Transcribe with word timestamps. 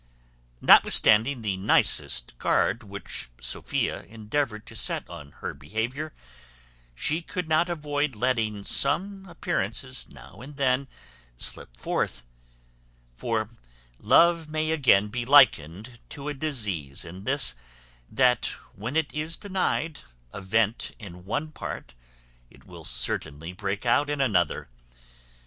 Notwithstanding 0.61 1.43
the 1.43 1.57
nicest 1.57 2.35
guard 2.39 2.81
which 2.81 3.29
Sophia 3.39 4.01
endeavoured 4.05 4.65
to 4.65 4.75
set 4.75 5.07
on 5.07 5.31
her 5.33 5.53
behaviour, 5.53 6.11
she 6.95 7.21
could 7.21 7.47
not 7.47 7.69
avoid 7.69 8.15
letting 8.15 8.63
some 8.63 9.27
appearances 9.29 10.07
now 10.09 10.41
and 10.41 10.57
then 10.57 10.87
slip 11.37 11.77
forth: 11.77 12.23
for 13.13 13.47
love 13.99 14.49
may 14.49 14.71
again 14.71 15.09
be 15.09 15.23
likened 15.23 15.99
to 16.09 16.27
a 16.29 16.33
disease 16.33 17.05
in 17.05 17.23
this, 17.23 17.53
that 18.09 18.45
when 18.73 18.95
it 18.95 19.13
is 19.13 19.37
denied 19.37 19.99
a 20.33 20.41
vent 20.41 20.95
in 20.97 21.25
one 21.25 21.51
part, 21.51 21.93
it 22.49 22.65
will 22.65 22.83
certainly 22.85 23.53
break 23.53 23.85
out 23.85 24.09
in 24.09 24.19
another. 24.19 24.67